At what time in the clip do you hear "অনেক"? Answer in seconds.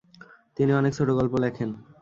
0.73-0.91